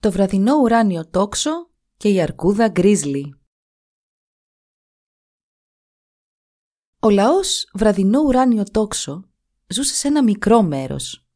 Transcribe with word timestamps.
Το 0.00 0.10
βραδινό 0.10 0.54
ουράνιο 0.54 1.08
τόξο 1.08 1.70
και 1.96 2.08
η 2.08 2.20
αρκούδα 2.20 2.68
γκρίζλι. 2.68 3.40
Ο 7.00 7.10
λαός 7.10 7.70
βραδινό 7.74 8.20
ουράνιο 8.20 8.64
τόξο 8.70 9.28
ζούσε 9.66 9.94
σε 9.94 10.08
ένα 10.08 10.22
μικρό 10.22 10.62
μέρος. 10.62 11.26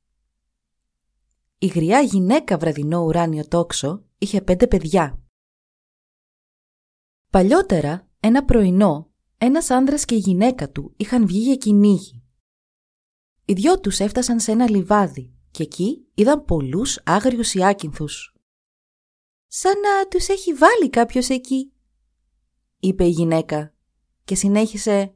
Η 1.58 1.66
γριά 1.66 2.00
γυναίκα 2.00 2.58
βραδινό 2.58 3.00
ουράνιο 3.00 3.48
τόξο 3.48 4.04
είχε 4.18 4.42
πέντε 4.42 4.66
παιδιά. 4.66 5.22
Παλιότερα, 7.30 8.08
ένα 8.20 8.44
πρωινό, 8.44 9.10
ένας 9.38 9.70
άνδρας 9.70 10.04
και 10.04 10.14
η 10.14 10.18
γυναίκα 10.18 10.70
του 10.70 10.94
είχαν 10.96 11.26
βγει 11.26 11.38
για 11.38 11.56
κυνήγι. 11.56 12.22
Οι 13.44 13.52
δυο 13.52 13.80
τους 13.80 14.00
έφτασαν 14.00 14.40
σε 14.40 14.52
ένα 14.52 14.70
λιβάδι 14.70 15.34
και 15.50 15.62
εκεί 15.62 16.06
είδαν 16.14 16.44
πολλούς 16.44 17.00
άγριους 17.04 17.54
ιάκυνθους 17.54 18.31
σαν 19.54 19.80
να 19.80 20.08
τους 20.08 20.28
έχει 20.28 20.54
βάλει 20.54 20.90
κάποιος 20.90 21.28
εκεί», 21.28 21.72
είπε 22.78 23.04
η 23.04 23.08
γυναίκα 23.08 23.74
και 24.24 24.34
συνέχισε 24.34 25.14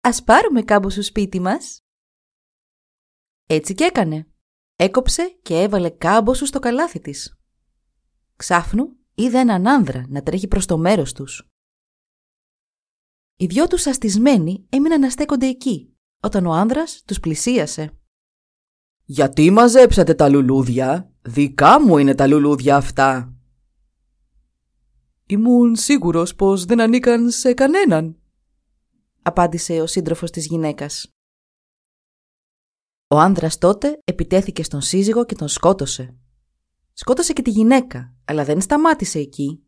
«Ας 0.00 0.22
πάρουμε 0.22 0.62
κάμπο 0.62 0.90
στο 0.90 1.02
σπίτι 1.02 1.40
μας». 1.40 1.80
Έτσι 3.46 3.74
και 3.74 3.84
έκανε. 3.84 4.28
Έκοψε 4.76 5.38
και 5.42 5.60
έβαλε 5.60 5.90
κάμποσου 5.90 6.46
στο 6.46 6.58
καλάθι 6.58 7.00
της. 7.00 7.38
Ξάφνου 8.36 8.96
είδε 9.14 9.38
έναν 9.38 9.68
άνδρα 9.68 10.04
να 10.08 10.22
τρέχει 10.22 10.48
προς 10.48 10.66
το 10.66 10.78
μέρος 10.78 11.12
τους. 11.12 11.48
Οι 13.36 13.46
δυο 13.46 13.66
τους 13.66 13.86
αστισμένοι 13.86 14.66
έμειναν 14.68 15.00
να 15.00 15.10
στέκονται 15.10 15.46
εκεί, 15.46 15.96
όταν 16.22 16.46
ο 16.46 16.52
άνδρας 16.52 17.02
τους 17.06 17.20
πλησίασε. 17.20 17.98
«Γιατί 19.04 19.50
μαζέψατε 19.50 20.14
τα 20.14 20.28
λουλούδια, 20.28 21.12
δικά 21.22 21.80
μου 21.80 21.98
είναι 21.98 22.14
τα 22.14 22.26
λουλούδια 22.26 22.76
αυτά», 22.76 23.33
Ήμουν 25.26 25.76
σίγουρος 25.76 26.34
πως 26.34 26.64
δεν 26.64 26.80
ανήκαν 26.80 27.30
σε 27.30 27.54
κανέναν, 27.54 28.16
απάντησε 29.22 29.80
ο 29.80 29.86
σύντροφος 29.86 30.30
της 30.30 30.46
γυναίκας. 30.46 31.08
Ο 33.08 33.18
άνδρας 33.18 33.58
τότε 33.58 33.98
επιτέθηκε 34.04 34.62
στον 34.62 34.80
σύζυγο 34.80 35.24
και 35.24 35.34
τον 35.34 35.48
σκότωσε. 35.48 36.16
Σκότωσε 36.92 37.32
και 37.32 37.42
τη 37.42 37.50
γυναίκα, 37.50 38.14
αλλά 38.24 38.44
δεν 38.44 38.60
σταμάτησε 38.60 39.18
εκεί. 39.18 39.62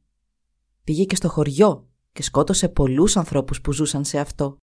Πήγε 0.84 1.04
και 1.04 1.16
στο 1.16 1.28
χωριό 1.28 1.88
και 2.12 2.22
σκότωσε 2.22 2.68
πολλούς 2.68 3.16
ανθρώπους 3.16 3.60
που 3.60 3.72
ζούσαν 3.72 4.04
σε 4.04 4.18
αυτό. 4.18 4.56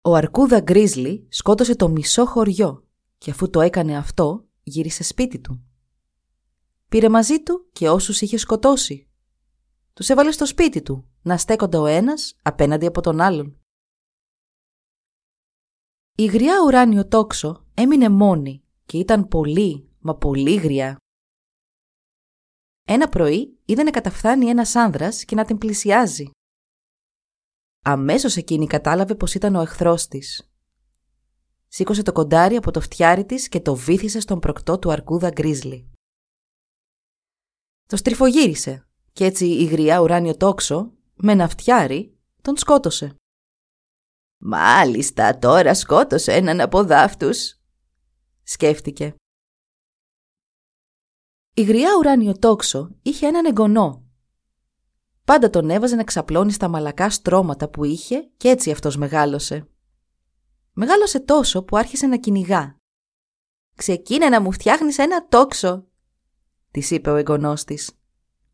Ο 0.00 0.14
Αρκούδα 0.14 0.60
Γκρίζλι 0.60 1.26
σκότωσε 1.30 1.76
το 1.76 1.88
μισό 1.88 2.26
χωριό 2.26 2.86
και 3.18 3.30
αφού 3.30 3.50
το 3.50 3.60
έκανε 3.60 3.96
αυτό 3.96 4.46
γύρισε 4.62 5.02
σπίτι 5.02 5.38
του. 5.38 5.67
Πήρε 6.88 7.08
μαζί 7.08 7.42
του 7.42 7.68
και 7.72 7.88
όσους 7.88 8.20
είχε 8.20 8.36
σκοτώσει. 8.36 9.08
Τους 9.92 10.08
έβαλε 10.08 10.30
στο 10.30 10.46
σπίτι 10.46 10.82
του, 10.82 11.08
να 11.22 11.36
στέκονται 11.36 11.76
ο 11.76 11.86
ένας 11.86 12.36
απέναντι 12.42 12.86
από 12.86 13.00
τον 13.00 13.20
άλλον. 13.20 13.58
Η 16.14 16.24
γριά 16.24 16.54
ουράνιο 16.66 17.08
τόξο 17.08 17.66
έμεινε 17.74 18.08
μόνη 18.08 18.64
και 18.86 18.98
ήταν 18.98 19.28
πολύ, 19.28 19.88
μα 19.98 20.16
πολύ 20.16 20.54
γριά. 20.54 20.96
Ένα 22.84 23.08
πρωί 23.08 23.58
είδε 23.64 23.82
να 23.82 23.90
καταφθάνει 23.90 24.46
ένας 24.46 24.74
άνδρας 24.74 25.24
και 25.24 25.34
να 25.34 25.44
την 25.44 25.58
πλησιάζει. 25.58 26.30
Αμέσως 27.84 28.36
εκείνη 28.36 28.66
κατάλαβε 28.66 29.14
πως 29.14 29.34
ήταν 29.34 29.54
ο 29.54 29.60
εχθρός 29.60 30.08
της. 30.08 30.50
Σήκωσε 31.68 32.02
το 32.02 32.12
κοντάρι 32.12 32.56
από 32.56 32.70
το 32.70 32.80
φτιάρι 32.80 33.24
της 33.24 33.48
και 33.48 33.60
το 33.60 33.74
βύθισε 33.74 34.20
στον 34.20 34.38
προκτό 34.38 34.78
του 34.78 34.92
αρκούδα 34.92 35.30
γκρίζλι. 35.30 35.90
Το 37.88 37.96
στριφογύρισε 37.96 38.86
και 39.12 39.24
έτσι 39.24 39.46
η 39.46 39.64
γριά 39.64 40.00
ουράνιο 40.00 40.36
τόξο, 40.36 40.92
με 41.14 41.32
ένα 41.32 41.48
φτιάρι, 41.48 42.18
τον 42.42 42.56
σκότωσε. 42.56 43.14
«Μάλιστα, 44.38 45.38
τώρα 45.38 45.74
σκότωσε 45.74 46.32
έναν 46.32 46.60
από 46.60 46.84
δάφτους», 46.84 47.60
σκέφτηκε. 48.42 49.14
Η 51.54 51.62
γριά 51.62 51.96
ουράνιο 51.98 52.38
τόξο 52.38 52.96
είχε 53.02 53.26
έναν 53.26 53.44
εγγονό. 53.44 54.06
Πάντα 55.24 55.50
τον 55.50 55.70
έβαζε 55.70 55.96
να 55.96 56.04
ξαπλώνει 56.04 56.52
στα 56.52 56.68
μαλακά 56.68 57.10
στρώματα 57.10 57.68
που 57.68 57.84
είχε 57.84 58.30
και 58.36 58.48
έτσι 58.48 58.70
αυτός 58.70 58.96
μεγάλωσε. 58.96 59.68
Μεγάλωσε 60.72 61.20
τόσο 61.20 61.62
που 61.62 61.76
άρχισε 61.76 62.06
να 62.06 62.18
κυνηγά. 62.18 62.76
«Ξεκίνε 63.76 64.28
να 64.28 64.40
μου 64.40 64.52
φτιάχνεις 64.52 64.98
ένα 64.98 65.28
τόξο», 65.28 65.87
της 66.70 66.90
είπε 66.90 67.10
ο 67.10 67.16
εγγονός 67.16 67.64
της. 67.64 67.92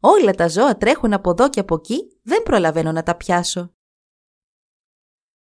Όλα 0.01 0.33
τα 0.33 0.49
ζώα 0.49 0.77
τρέχουν 0.77 1.13
από 1.13 1.31
εδώ 1.31 1.51
και 1.51 1.61
από 1.61 1.75
εκεί, 1.75 2.19
δεν 2.23 2.43
προλαβαίνω 2.43 2.93
να 2.93 3.03
τα 3.03 3.17
πιάσω. 3.17 3.75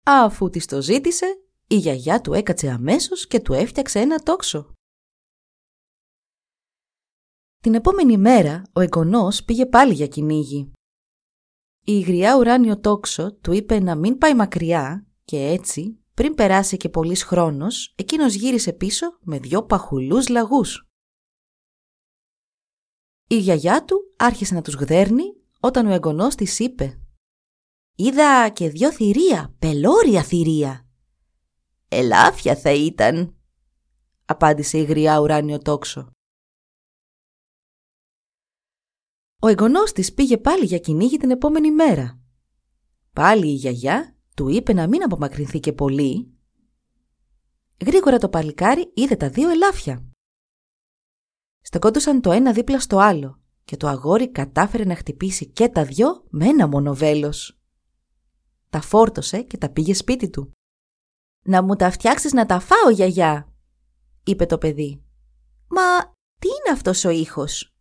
Αφού 0.03 0.49
της 0.49 0.65
το 0.65 0.81
ζήτησε, 0.81 1.25
η 1.67 1.75
γιαγιά 1.75 2.21
του 2.21 2.33
έκατσε 2.33 2.69
αμέσως 2.69 3.27
και 3.27 3.39
του 3.39 3.53
έφτιαξε 3.53 3.99
ένα 3.99 4.19
τόξο. 4.19 4.73
Την 7.59 7.73
επόμενη 7.73 8.17
μέρα 8.17 8.61
ο 8.73 8.81
εγγονός 8.81 9.43
πήγε 9.43 9.65
πάλι 9.65 9.93
για 9.93 10.07
κυνήγι. 10.07 10.71
Η 11.85 11.99
γριά 11.99 12.37
ουράνιο 12.37 12.79
τόξο 12.79 13.33
του 13.33 13.51
είπε 13.51 13.79
να 13.79 13.95
μην 13.95 14.17
πάει 14.17 14.33
μακριά 14.33 15.07
και 15.23 15.37
έτσι, 15.37 15.99
πριν 16.13 16.33
περάσει 16.35 16.77
και 16.77 16.89
πολύς 16.89 17.23
χρόνος, 17.23 17.93
εκείνος 17.97 18.33
γύρισε 18.33 18.73
πίσω 18.73 19.17
με 19.21 19.39
δυο 19.39 19.63
παχουλούς 19.63 20.27
λαγούς. 20.27 20.87
Η 23.27 23.37
γιαγιά 23.37 23.85
του 23.85 24.13
άρχισε 24.17 24.53
να 24.53 24.61
τους 24.61 24.73
γδέρνει 24.73 25.23
όταν 25.59 25.87
ο 25.87 25.91
εγγονός 25.91 26.35
της 26.35 26.59
είπε 26.59 26.99
«Είδα 27.95 28.49
και 28.49 28.69
δυο 28.69 28.91
θηρία, 28.91 29.55
πελώρια 29.59 30.23
θηρία». 30.23 30.87
«Ελάφια 31.87 32.55
θα 32.55 32.73
ήταν», 32.73 33.35
απάντησε 34.25 34.77
η 34.77 34.83
γριά 34.83 35.19
ουράνιο 35.19 35.57
τόξο. 35.57 36.11
Ο 39.39 39.47
εγγονός 39.47 39.91
της 39.91 40.13
πήγε 40.13 40.37
πάλι 40.37 40.65
για 40.65 40.79
κυνήγι 40.79 41.17
την 41.17 41.31
επόμενη 41.31 41.71
μέρα. 41.71 42.19
Πάλι 43.13 43.47
η 43.47 43.53
γιαγιά 43.53 44.17
του 44.35 44.49
είπε 44.49 44.73
να 44.73 44.87
μην 44.87 45.03
απομακρυνθεί 45.03 45.59
και 45.59 45.73
πολύ. 45.73 46.33
Γρήγορα 47.85 48.17
το 48.17 48.29
παλικάρι 48.29 48.91
είδε 48.93 49.15
τα 49.15 49.29
δύο 49.29 49.49
ελάφια. 49.49 50.12
Στεκόντουσαν 51.65 52.21
το 52.21 52.31
ένα 52.31 52.53
δίπλα 52.53 52.79
στο 52.79 52.97
άλλο 52.97 53.39
και 53.65 53.77
το 53.77 53.87
αγόρι 53.87 54.31
κατάφερε 54.31 54.83
να 54.83 54.95
χτυπήσει 54.95 55.47
και 55.47 55.69
τα 55.69 55.85
δυο 55.85 56.23
με 56.29 56.45
ένα 56.45 56.67
μόνο 56.67 56.93
βέλος. 56.93 57.59
Τα 58.69 58.81
φόρτωσε 58.81 59.41
και 59.41 59.57
τα 59.57 59.69
πήγε 59.69 59.93
σπίτι 59.93 60.29
του. 60.29 60.51
«Να 61.45 61.61
μου 61.61 61.75
τα 61.75 61.91
φτιάξεις 61.91 62.33
να 62.33 62.45
τα 62.45 62.59
φάω, 62.59 62.89
γιαγιά», 62.89 63.53
είπε 64.23 64.45
το 64.45 64.57
παιδί. 64.57 65.03
«Μα 65.67 66.13
τι 66.39 66.47
είναι 66.47 66.75
αυτός 66.75 67.05
ο 67.05 67.09
ήχος» 67.09 67.75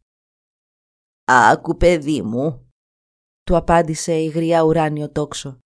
«Άκου, 1.24 1.76
παιδί 1.76 2.22
μου», 2.22 2.68
του 3.42 3.56
απάντησε 3.56 4.12
η 4.12 4.26
γριά 4.26 4.62
ουράνιο 4.62 5.10
τόξο. 5.10 5.58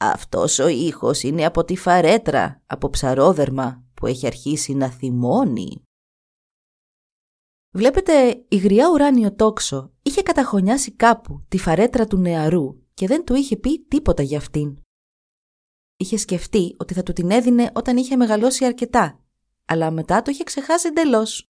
«Αυτός 0.00 0.58
ο 0.58 0.68
ήχος 0.68 1.22
είναι 1.22 1.44
από 1.44 1.64
τη 1.64 1.76
φαρέτρα, 1.76 2.62
από 2.66 2.90
ψαρόδερμα 2.90 3.84
που 3.94 4.06
έχει 4.06 4.26
αρχίσει 4.26 4.74
να 4.74 4.90
θυμώνει». 4.90 5.82
Βλέπετε, 7.72 8.44
η 8.48 8.56
γριά 8.56 8.90
ουράνιο 8.90 9.34
τόξο 9.34 9.92
είχε 10.02 10.22
καταχωνιάσει 10.22 10.92
κάπου 10.92 11.44
τη 11.48 11.58
φαρέτρα 11.58 12.06
του 12.06 12.16
νεαρού 12.16 12.82
και 12.94 13.06
δεν 13.06 13.24
του 13.24 13.34
είχε 13.34 13.56
πει 13.56 13.84
τίποτα 13.84 14.22
για 14.22 14.38
αυτήν. 14.38 14.78
Είχε 15.96 16.16
σκεφτεί 16.16 16.76
ότι 16.78 16.94
θα 16.94 17.02
του 17.02 17.12
την 17.12 17.30
έδινε 17.30 17.70
όταν 17.74 17.96
είχε 17.96 18.16
μεγαλώσει 18.16 18.64
αρκετά, 18.64 19.24
αλλά 19.64 19.90
μετά 19.90 20.22
το 20.22 20.30
είχε 20.30 20.44
ξεχάσει 20.44 20.88
εντελώς. 20.88 21.44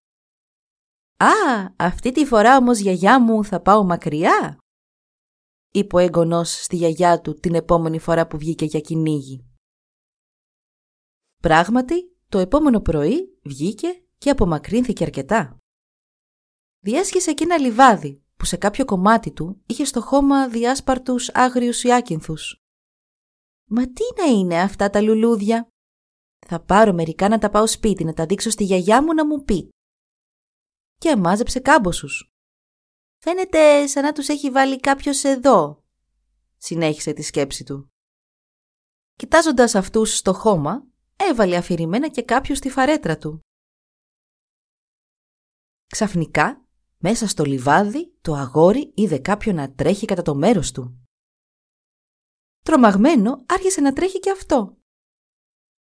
«Α, 1.17 1.26
αυτή 1.76 2.12
τη 2.12 2.26
φορά 2.26 2.56
όμως 2.56 2.78
γιαγιά 2.78 3.20
μου 3.20 3.44
θα 3.44 3.61
πάω 3.61 3.84
μακριά», 3.84 4.58
είπε 5.70 5.96
ο 5.96 5.99
έγκονος 5.99 6.62
στη 6.62 6.76
γιαγιά 6.76 7.20
του 7.20 7.34
την 7.34 7.55
επόμενη 7.55 7.99
φορά 7.99 8.26
που 8.26 8.38
βγήκε 8.38 8.64
για 8.64 8.81
κυνήγι. 8.81 9.44
Πράγματι, 11.43 12.16
το 12.28 12.38
επόμενο 12.38 12.81
πρωί 12.81 13.38
βγήκε 13.43 14.05
και 14.19 14.31
απομακρύνθηκε 14.31 15.05
αρκετά. 15.05 15.59
Διέσχισε 16.80 17.30
εκεί 17.30 17.42
ένα 17.42 17.58
λιβάδι 17.58 18.22
που 18.36 18.44
σε 18.44 18.56
κάποιο 18.56 18.84
κομμάτι 18.84 19.32
του 19.32 19.62
είχε 19.66 19.84
στο 19.84 20.00
χώμα 20.00 20.48
διάσπαρτους 20.48 21.28
άγριους 21.28 21.82
ιάκυνθους. 21.82 22.62
«Μα 23.64 23.86
τι 23.86 24.02
να 24.16 24.24
είναι 24.24 24.60
αυτά 24.60 24.90
τα 24.90 25.00
λουλούδια» 25.00 25.68
Θα 26.46 26.60
πάρω 26.60 26.92
μερικά 26.92 27.28
να 27.28 27.38
τα 27.38 27.50
πάω 27.50 27.66
σπίτι, 27.66 28.04
να 28.04 28.12
τα 28.12 28.26
δείξω 28.26 28.50
στη 28.50 28.64
γιαγιά 28.64 29.02
μου 29.02 29.14
να 29.14 29.26
μου 29.26 29.44
πει. 29.44 29.68
Και 30.96 31.16
μάζεψε 31.16 31.60
κάμποσους. 31.60 32.32
Φαίνεται 33.22 33.86
σαν 33.86 34.02
να 34.02 34.12
τους 34.12 34.28
έχει 34.28 34.50
βάλει 34.50 34.80
κάποιος 34.80 35.24
εδώ, 35.24 35.84
συνέχισε 36.56 37.12
τη 37.12 37.22
σκέψη 37.22 37.64
του. 37.64 37.90
Κοιτάζοντας 39.14 39.74
αυτούς 39.74 40.16
στο 40.16 40.32
χώμα, 40.32 40.86
έβαλε 41.16 41.56
αφηρημένα 41.56 42.08
και 42.08 42.22
κάποιους 42.22 42.58
στη 42.58 42.70
φαρέτρα 42.70 43.18
του. 43.18 43.40
Ξαφνικά, 45.86 46.64
μέσα 47.02 47.26
στο 47.26 47.44
λιβάδι, 47.44 48.14
το 48.20 48.35
αγόρι 48.35 48.93
είδε 48.94 49.19
κάποιον 49.19 49.55
να 49.55 49.73
τρέχει 49.73 50.06
κατά 50.06 50.23
το 50.23 50.35
μέρος 50.35 50.73
του. 50.73 51.06
Τρομαγμένο, 52.64 53.44
άρχισε 53.47 53.81
να 53.81 53.93
τρέχει 53.93 54.19
και 54.19 54.31
αυτό. 54.31 54.76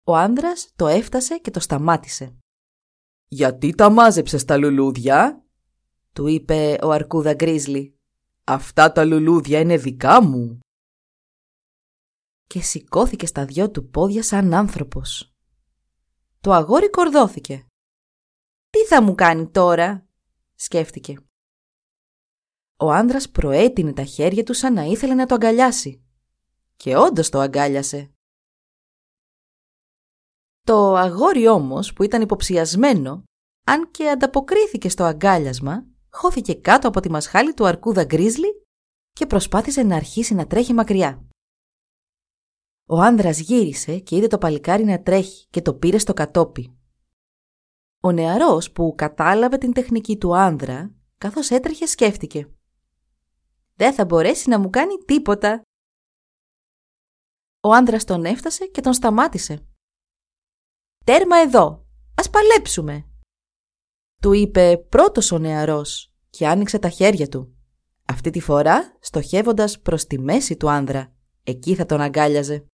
Ο 0.04 0.16
άνδρας 0.16 0.72
το 0.76 0.88
έφτασε 0.88 1.38
και 1.38 1.52
το 1.52 1.60
σταμάτησε. 1.60 2.38
«Γιατί 3.28 3.76
τα 3.76 3.90
μάζεψες 3.90 4.46
τα 4.46 4.58
λουλούδια» 4.58 5.46
του 6.14 6.28
είπε 6.28 6.78
ο 6.84 6.92
Αρκούδα 6.92 7.34
Γκρίζλι. 7.34 8.00
«Αυτά 8.44 8.92
τα 8.92 9.06
λουλούδια 9.06 9.60
είναι 9.60 9.78
δικά 9.78 10.24
μου» 10.24 10.60
και 12.48 12.62
σηκώθηκε 12.62 13.26
στα 13.26 13.46
δυο 13.46 13.72
του 13.72 13.90
πόδια 13.90 14.24
σαν 14.24 14.54
άνθρωπος. 14.54 15.34
Το 16.42 16.52
αγόρι 16.52 16.90
κορδώθηκε. 16.90 17.66
«Τι 18.70 18.86
θα 18.86 19.02
μου 19.02 19.16
κάνει 19.16 19.50
τώρα» 19.50 20.07
σκέφτηκε. 20.58 21.18
Ο 22.80 22.92
άνδρας 22.92 23.30
προέτεινε 23.30 23.94
τα 23.94 24.04
χέρια 24.04 24.44
του 24.44 24.54
σαν 24.54 24.74
να 24.74 24.84
ήθελε 24.84 25.14
να 25.14 25.26
το 25.26 25.36
αγκαλιάσει. 25.36 26.04
Και 26.76 26.96
όντως 26.96 27.30
το 27.30 27.40
αγκάλιασε. 27.40 28.12
Το 30.64 30.96
αγόρι 30.96 31.48
όμως 31.48 31.94
που 31.94 32.04
ήταν 32.04 32.22
υποψιασμένο, 32.22 33.24
αν 33.64 33.92
και 33.92 34.10
ανταποκρίθηκε 34.10 34.90
στο 34.90 35.04
αγκάλιασμα, 35.04 35.86
χώθηκε 36.10 36.54
κάτω 36.54 36.88
από 36.88 37.00
τη 37.00 37.10
μασχάλη 37.10 37.54
του 37.54 37.66
αρκούδα 37.68 38.04
γκρίζλι 38.04 38.62
και 39.14 39.26
προσπάθησε 39.26 39.84
να 39.84 39.96
αρχίσει 39.96 40.34
να 40.34 40.48
τρέχει 40.48 40.74
μακριά. 40.74 41.28
Ο 42.90 43.02
άνδρας 43.02 43.40
γύρισε 43.40 44.00
και 44.00 44.16
είδε 44.16 44.28
το 44.28 44.38
παλικάρι 44.38 44.84
να 44.84 45.02
τρέχει 45.02 45.48
και 45.50 45.62
το 45.62 45.74
πήρε 45.74 45.98
στο 45.98 46.14
κατόπι. 46.14 46.77
Ο 48.02 48.12
νεαρός 48.12 48.72
που 48.72 48.94
κατάλαβε 48.98 49.58
την 49.58 49.74
τεχνική 49.74 50.18
του 50.18 50.36
άνδρα, 50.36 50.96
καθώς 51.18 51.50
έτρεχε 51.50 51.86
σκέφτηκε. 51.86 52.52
«Δεν 53.76 53.94
θα 53.94 54.06
μπορέσει 54.06 54.50
να 54.50 54.60
μου 54.60 54.70
κάνει 54.70 54.98
τίποτα». 55.06 55.62
Ο 57.60 57.74
άνδρας 57.74 58.04
τον 58.04 58.26
έφτασε 58.26 58.66
και 58.66 58.82
τον 58.82 58.94
σταμάτησε. 58.94 59.68
«Τέρμα 61.06 61.38
εδώ! 61.38 61.86
Ας 62.16 62.30
παλέψουμε!» 62.30 63.10
Του 64.22 64.34
είπε 64.34 64.78
πρώτος 64.78 65.32
ο 65.32 65.38
νεαρός 65.38 66.14
και 66.30 66.48
άνοιξε 66.48 66.80
τα 66.80 66.90
χέρια 66.90 67.28
του. 67.28 67.56
Αυτή 68.06 68.30
τη 68.30 68.40
φορά 68.40 68.98
στοχεύοντας 69.00 69.82
προς 69.82 70.06
τη 70.06 70.20
μέση 70.20 70.58
του 70.58 70.70
άνδρα. 70.70 71.14
Εκεί 71.44 71.76
θα 71.76 71.86
τον 71.86 72.02
αγκάλιαζε. 72.02 72.66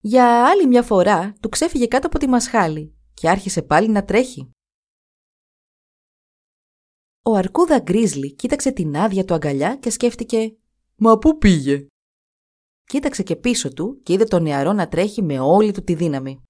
Για 0.00 0.48
άλλη 0.48 0.66
μια 0.66 0.82
φορά 0.82 1.32
του 1.40 1.48
ξέφυγε 1.48 1.86
κάτω 1.86 2.06
από 2.06 2.18
τη 2.18 2.26
μασχάλη 2.26 2.97
και 3.18 3.28
άρχισε 3.28 3.62
πάλι 3.62 3.88
να 3.88 4.04
τρέχει. 4.04 4.50
Ο 7.22 7.34
Αρκούδα 7.34 7.78
Γκρίζλι 7.78 8.34
κοίταξε 8.34 8.72
την 8.72 8.96
άδεια 8.96 9.24
του 9.24 9.34
αγκαλιά 9.34 9.76
και 9.76 9.90
σκέφτηκε 9.90 10.56
«Μα 10.96 11.18
πού 11.18 11.38
πήγε» 11.38 11.86
κοίταξε 12.84 13.22
και 13.22 13.36
πίσω 13.36 13.72
του 13.72 14.00
και 14.02 14.12
είδε 14.12 14.24
τον 14.24 14.42
νεαρό 14.42 14.72
να 14.72 14.88
τρέχει 14.88 15.22
με 15.22 15.38
όλη 15.38 15.72
του 15.72 15.82
τη 15.82 15.94
δύναμη. 15.94 16.42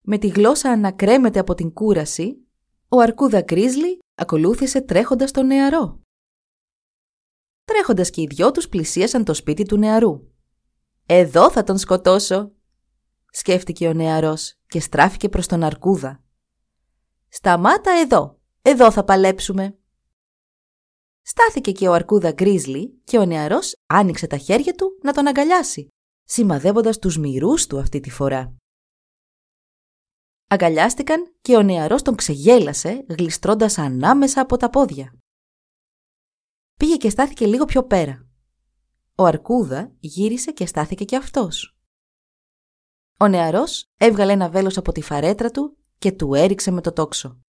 Με 0.00 0.18
τη 0.18 0.28
γλώσσα 0.28 0.76
να 0.76 0.92
κρέμεται 0.92 1.38
από 1.38 1.54
την 1.54 1.72
κούραση, 1.72 2.46
ο 2.88 3.00
Αρκούδα 3.00 3.40
Γκρίζλι 3.40 3.98
ακολούθησε 4.14 4.80
τρέχοντας 4.80 5.30
τον 5.30 5.46
νεαρό. 5.46 6.00
Τρέχοντας 7.64 8.10
και 8.10 8.20
οι 8.20 8.26
δυο 8.26 8.50
τους 8.50 8.68
πλησίασαν 8.68 9.24
το 9.24 9.34
σπίτι 9.34 9.64
του 9.64 9.76
νεαρού. 9.76 10.32
«Εδώ 11.06 11.50
θα 11.50 11.62
τον 11.62 11.78
σκοτώσω», 11.78 12.52
σκέφτηκε 13.30 13.88
ο 13.88 13.92
νεαρός 13.92 14.54
και 14.74 14.80
στράφηκε 14.80 15.28
προς 15.28 15.46
τον 15.46 15.62
Αρκούδα. 15.62 16.22
«Σταμάτα 17.28 17.90
εδώ, 17.90 18.40
εδώ 18.62 18.92
θα 18.92 19.04
παλέψουμε». 19.04 19.78
Στάθηκε 21.22 21.72
και 21.72 21.88
ο 21.88 21.92
Αρκούδα 21.92 22.32
Γκρίζλι 22.32 23.00
και 23.04 23.18
ο 23.18 23.24
νεαρός 23.24 23.76
άνοιξε 23.86 24.26
τα 24.26 24.36
χέρια 24.36 24.74
του 24.74 24.98
να 25.02 25.12
τον 25.12 25.26
αγκαλιάσει, 25.26 25.88
σημαδεύοντας 26.24 26.98
τους 26.98 27.18
μυρούς 27.18 27.66
του 27.66 27.78
αυτή 27.78 28.00
τη 28.00 28.10
φορά. 28.10 28.56
Αγκαλιάστηκαν 30.48 31.34
και 31.40 31.56
ο 31.56 31.62
νεαρός 31.62 32.02
τον 32.02 32.14
ξεγέλασε 32.14 33.04
γλιστρώντας 33.08 33.78
ανάμεσα 33.78 34.40
από 34.40 34.56
τα 34.56 34.70
πόδια. 34.70 35.14
Πήγε 36.74 36.96
και 36.96 37.10
στάθηκε 37.10 37.46
λίγο 37.46 37.64
πιο 37.64 37.84
πέρα. 37.84 38.26
Ο 39.14 39.24
Αρκούδα 39.24 39.92
γύρισε 40.00 40.52
και 40.52 40.66
στάθηκε 40.66 41.04
και 41.04 41.16
αυτός. 41.16 41.73
Ο 43.18 43.28
νεαρός 43.28 43.90
έβγαλε 43.96 44.32
ένα 44.32 44.48
βέλος 44.48 44.76
από 44.76 44.92
τη 44.92 45.02
φαρέτρα 45.02 45.50
του 45.50 45.76
και 45.98 46.12
του 46.12 46.34
έριξε 46.34 46.70
με 46.70 46.80
το 46.80 46.92
τόξο. 46.92 47.40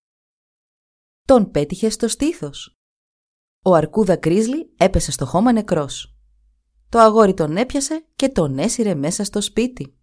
Τον 1.25 1.51
πέτυχε 1.51 1.89
στο 1.89 2.07
στήθος. 2.07 2.75
Ο 3.61 3.73
Αρκούδα 3.73 4.15
Κρίζλι 4.15 4.73
έπεσε 4.77 5.11
στο 5.11 5.25
χώμα 5.25 5.51
νεκρός. 5.51 6.15
Το 6.89 6.99
αγόρι 6.99 7.33
τον 7.33 7.57
έπιασε 7.57 8.05
και 8.15 8.29
τον 8.29 8.57
έσυρε 8.57 8.95
μέσα 8.95 9.23
στο 9.23 9.41
σπίτι. 9.41 9.95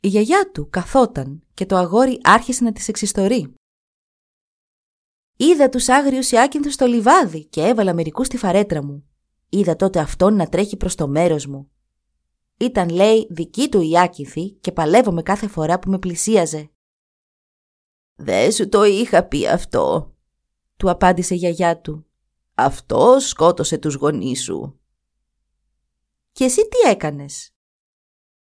Η 0.00 0.08
γιαγιά 0.08 0.50
του 0.52 0.68
καθόταν 0.70 1.42
και 1.54 1.66
το 1.66 1.76
αγόρι 1.76 2.20
άρχισε 2.22 2.64
να 2.64 2.72
της 2.72 2.88
εξιστορεί. 2.88 3.54
Είδα 5.36 5.68
τους 5.68 5.88
άγριους 5.88 6.30
ιάκυνθους 6.30 6.72
στο 6.72 6.86
λιβάδι 6.86 7.44
και 7.44 7.62
έβαλα 7.62 7.94
μερικούς 7.94 8.26
στη 8.26 8.36
φαρέτρα 8.36 8.84
μου. 8.84 9.08
Είδα 9.48 9.76
τότε 9.76 9.98
αυτόν 9.98 10.34
να 10.34 10.48
τρέχει 10.48 10.76
προς 10.76 10.94
το 10.94 11.08
μέρος 11.08 11.46
μου. 11.46 11.70
Ήταν, 12.58 12.88
λέει, 12.88 13.26
δική 13.30 13.68
του 13.68 13.80
η 13.80 13.98
άκυνθη 13.98 14.50
και 14.50 14.72
παλεύομαι 14.72 15.22
κάθε 15.22 15.48
φορά 15.48 15.78
που 15.78 15.90
με 15.90 15.98
πλησίαζε. 15.98 16.70
«Δεν 18.14 18.52
σου 18.52 18.68
το 18.68 18.84
είχα 18.84 19.24
πει 19.24 19.48
αυτό», 19.48 20.14
του 20.76 20.90
απάντησε 20.90 21.34
η 21.34 21.36
γιαγιά 21.36 21.80
του. 21.80 22.06
«Αυτό 22.54 23.16
σκότωσε 23.20 23.78
τους 23.78 23.94
γονείς 23.94 24.42
σου». 24.42 24.80
«Και 26.32 26.44
εσύ 26.44 26.68
τι 26.68 26.88
έκανες» 26.90 27.50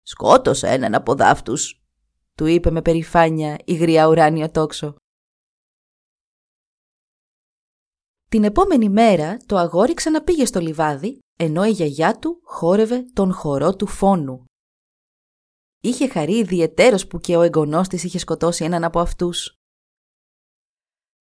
«Σκότωσα 0.02 0.68
έναν 0.68 0.94
από 0.94 1.14
δάφτους», 1.14 1.82
του 2.34 2.46
είπε 2.46 2.70
με 2.70 2.82
περηφάνεια 2.82 3.58
η 3.64 3.74
γριά 3.74 4.08
ουράνια 4.08 4.50
τόξο. 4.50 4.94
Την 8.28 8.44
επόμενη 8.44 8.88
μέρα 8.88 9.36
το 9.46 9.56
αγόρι 9.56 9.94
ξαναπήγε 9.94 10.44
στο 10.44 10.60
λιβάδι, 10.60 11.18
ενώ 11.38 11.64
η 11.64 11.70
γιαγιά 11.70 12.18
του 12.18 12.40
χόρευε 12.44 13.02
τον 13.12 13.32
χορό 13.32 13.76
του 13.76 13.86
φόνου. 13.86 14.44
Είχε 15.80 16.08
χαρεί 16.08 16.38
ιδιαιτέρως 16.38 17.06
που 17.06 17.18
και 17.18 17.36
ο 17.36 17.42
εγγονός 17.42 17.88
της 17.88 18.04
είχε 18.04 18.18
σκοτώσει 18.18 18.64
έναν 18.64 18.84
από 18.84 19.00
αυτούς. 19.00 19.52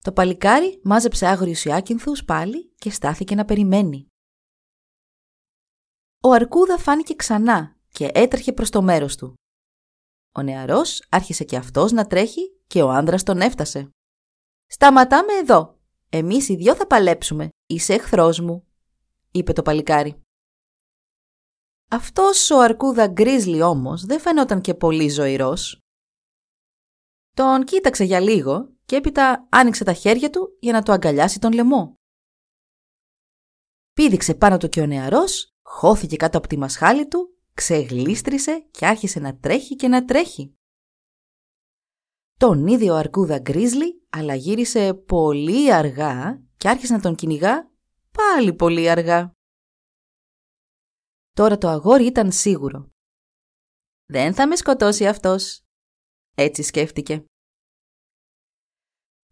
Το 0.04 0.12
παλικάρι 0.12 0.82
μάζεψε 0.84 1.28
άγριους 1.28 1.66
ιάκυνθους 1.66 2.26
πάλι 2.26 2.74
και 2.76 2.90
στάθηκε 2.90 3.36
να 3.36 3.46
περιμένει. 3.46 4.08
Ο 6.24 6.32
Αρκούδα 6.32 6.78
φάνηκε 6.78 7.16
ξανά 7.16 7.78
και 7.90 8.10
έτρεχε 8.14 8.54
προς 8.54 8.70
το 8.70 8.82
μέρος 8.82 9.16
του. 9.16 9.34
Ο 10.32 10.42
νεαρός 10.42 11.04
άρχισε 11.10 11.44
και 11.44 11.58
αυτός 11.58 11.92
να 11.92 12.08
τρέχει 12.08 12.60
και 12.68 12.82
ο 12.82 12.90
άνδρας 12.90 13.24
τον 13.24 13.42
έφτασε. 13.42 13.90
«Σταματάμε 14.68 15.34
εδώ. 15.34 15.77
Εμείς 16.10 16.50
οι 16.50 16.56
δυο 16.56 16.76
θα 16.76 16.88
παλέψουμε. 16.88 17.50
Είσαι 17.66 17.94
εχθρός 17.94 18.40
μου», 18.40 18.68
είπε 19.32 19.54
το 19.54 19.62
παλικάρι. 19.62 20.22
Αυτός 21.90 22.50
ο 22.50 22.60
Αρκούδα 22.60 23.08
Γκρίζλι 23.08 23.62
όμως 23.62 24.06
δεν 24.06 24.20
φαινόταν 24.20 24.62
και 24.62 24.74
πολύ 24.74 25.10
ζωηρός. 25.10 25.82
Τον 27.34 27.64
κοίταξε 27.64 28.04
για 28.04 28.20
λίγο 28.20 28.70
και 28.86 28.96
έπειτα 28.96 29.48
άνοιξε 29.52 29.84
τα 29.84 29.94
χέρια 29.94 30.30
του 30.30 30.58
για 30.60 30.74
να 30.74 30.84
το 30.84 30.92
αγκαλιάσει 30.92 31.40
τον 31.40 31.52
λαιμό. 31.52 31.96
Πήδηξε 33.94 34.36
πάνω 34.36 34.58
του 34.58 34.70
και 34.70 34.82
ο 34.82 34.86
νεαρός, 34.86 35.56
χώθηκε 35.62 36.16
κάτω 36.16 36.38
από 36.38 36.48
τη 36.48 36.58
μασχάλη 36.58 37.08
του 37.08 37.38
ξεγλίστρισε 37.54 38.68
και 38.72 38.86
άρχισε 38.86 39.20
να 39.20 39.38
τρέχει 39.38 39.76
και 39.76 39.88
να 39.88 40.06
τρέχει. 40.06 40.57
Τον 42.38 42.68
είδε 42.68 42.90
ο 42.92 42.96
αρκούδα 42.96 43.40
γκρίζλι, 43.40 44.06
αλλά 44.10 44.36
γύρισε 44.36 44.94
πολύ 44.94 45.74
αργά 45.74 46.42
και 46.58 46.70
άρχισε 46.70 46.94
να 46.94 47.00
τον 47.00 47.16
κυνηγά 47.16 47.72
πάλι 48.12 48.54
πολύ 48.54 48.90
αργά. 48.90 49.32
Τώρα 51.32 51.58
το 51.58 51.68
αγόρι 51.68 52.06
ήταν 52.06 52.32
σίγουρο. 52.32 52.90
«Δεν 54.06 54.34
θα 54.34 54.48
με 54.48 54.56
σκοτώσει 54.56 55.08
αυτός», 55.08 55.62
έτσι 56.36 56.64
σκέφτηκε. 56.64 57.26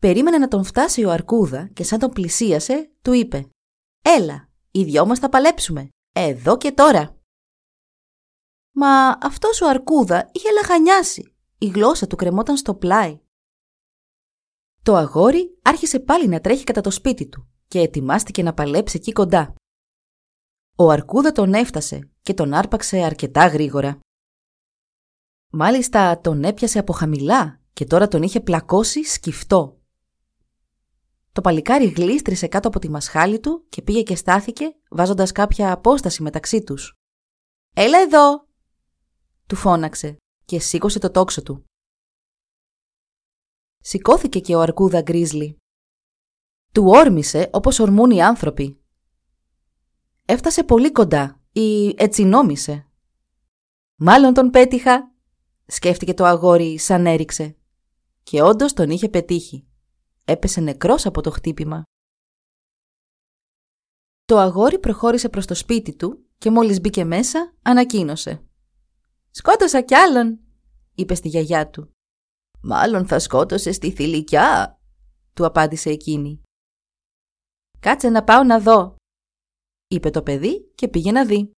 Περίμενε 0.01 0.37
να 0.37 0.47
τον 0.47 0.63
φτάσει 0.63 1.03
ο 1.03 1.11
Αρκούδα 1.11 1.67
και 1.67 1.83
σαν 1.83 1.99
τον 1.99 2.11
πλησίασε, 2.11 2.91
του 3.01 3.13
είπε 3.13 3.49
«Έλα, 4.01 4.49
οι 4.71 4.83
δυο 4.83 5.05
μας 5.05 5.19
θα 5.19 5.29
παλέψουμε, 5.29 5.89
εδώ 6.11 6.57
και 6.57 6.71
τώρα». 6.71 7.19
Μα 8.71 9.07
αυτός 9.21 9.61
ο 9.61 9.67
Αρκούδα 9.67 10.29
είχε 10.33 10.51
λαχανιάσει, 10.51 11.34
η 11.57 11.67
γλώσσα 11.67 12.07
του 12.07 12.15
κρεμόταν 12.15 12.57
στο 12.57 12.75
πλάι. 12.75 13.19
Το 14.83 14.95
αγόρι 14.95 15.57
άρχισε 15.61 15.99
πάλι 15.99 16.27
να 16.27 16.39
τρέχει 16.39 16.63
κατά 16.63 16.81
το 16.81 16.91
σπίτι 16.91 17.27
του 17.27 17.47
και 17.67 17.79
ετοιμάστηκε 17.79 18.43
να 18.43 18.53
παλέψει 18.53 18.97
εκεί 18.97 19.11
κοντά. 19.11 19.53
Ο 20.75 20.89
Αρκούδα 20.89 21.31
τον 21.31 21.53
έφτασε 21.53 22.09
και 22.21 22.33
τον 22.33 22.53
άρπαξε 22.53 23.03
αρκετά 23.03 23.47
γρήγορα. 23.47 23.99
Μάλιστα 25.49 26.19
τον 26.19 26.43
έπιασε 26.43 26.79
από 26.79 26.93
χαμηλά 26.93 27.61
και 27.73 27.85
τώρα 27.85 28.07
τον 28.07 28.23
είχε 28.23 28.41
πλακώσει 28.41 29.03
σκυφτό. 29.03 29.79
Το 31.31 31.41
παλικάρι 31.41 31.85
γλίστρισε 31.85 32.47
κάτω 32.47 32.67
από 32.67 32.79
τη 32.79 32.89
μασχάλη 32.89 33.39
του 33.39 33.65
και 33.69 33.81
πήγε 33.81 34.03
και 34.03 34.15
στάθηκε 34.15 34.75
βάζοντας 34.89 35.31
κάποια 35.31 35.71
απόσταση 35.71 36.21
μεταξύ 36.21 36.63
τους. 36.63 36.93
«Έλα 37.75 37.99
εδώ!» 37.99 38.47
του 39.47 39.55
φώναξε 39.55 40.17
και 40.45 40.59
σήκωσε 40.59 40.99
το 40.99 41.11
τόξο 41.11 41.43
του. 41.43 41.65
Σηκώθηκε 43.79 44.39
και 44.39 44.55
ο 44.55 44.59
Αρκούδα 44.59 45.01
Γκρίζλι. 45.01 45.57
Του 46.71 46.83
όρμησε 46.85 47.49
όπως 47.53 47.79
ορμούν 47.79 48.11
οι 48.11 48.23
άνθρωποι. 48.23 48.83
Έφτασε 50.25 50.63
πολύ 50.63 50.91
κοντά 50.91 51.41
ή 51.51 51.87
έτσι 51.97 52.23
νόμισε. 52.23 52.89
«Μάλλον 53.95 54.33
τον 54.33 54.49
πέτυχα», 54.49 55.15
σκέφτηκε 55.67 56.13
το 56.13 56.25
αγόρι 56.25 56.77
σαν 56.77 57.05
έριξε. 57.05 57.57
Και 58.23 58.41
όντως 58.41 58.73
τον 58.73 58.89
είχε 58.89 59.09
πετύχει. 59.09 59.67
Έπεσε 60.25 60.61
νεκρός 60.61 61.05
από 61.05 61.21
το 61.21 61.31
χτύπημα. 61.31 61.83
Το 64.25 64.37
αγόρι 64.37 64.79
προχώρησε 64.79 65.29
προς 65.29 65.45
το 65.45 65.53
σπίτι 65.53 65.95
του 65.95 66.25
και 66.37 66.51
μόλις 66.51 66.81
μπήκε 66.81 67.03
μέσα 67.03 67.53
ανακοίνωσε. 67.61 68.45
«Σκότωσα 69.37 69.81
κι 69.81 69.95
άλλον», 69.95 70.39
είπε 70.95 71.15
στη 71.15 71.27
γιαγιά 71.27 71.69
του. 71.69 71.91
«Μάλλον 72.61 73.07
θα 73.07 73.19
σκότωσε 73.19 73.71
στη 73.71 73.91
θηλυκιά», 73.91 74.79
του 75.33 75.45
απάντησε 75.45 75.89
εκείνη. 75.89 76.41
«Κάτσε 77.79 78.09
να 78.09 78.23
πάω 78.23 78.43
να 78.43 78.59
δω», 78.59 78.95
είπε 79.87 80.09
το 80.09 80.23
παιδί 80.23 80.71
και 80.75 80.87
πήγε 80.87 81.11
να 81.11 81.25
δει. 81.25 81.51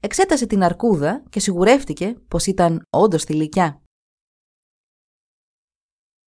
Εξέτασε 0.00 0.46
την 0.46 0.62
αρκούδα 0.62 1.24
και 1.30 1.40
σιγουρεύτηκε 1.40 2.14
πως 2.28 2.46
ήταν 2.46 2.82
όντως 2.90 3.24
θηλυκιά. 3.24 3.82